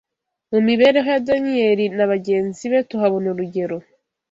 Mu 0.51 0.59
mibereho 0.67 1.07
ya 1.13 1.21
Daniyeli 1.27 1.85
na 1.97 2.05
bagenzi 2.11 2.63
be 2.71 2.79
tuhabona 2.89 3.25
urugero 3.33 3.77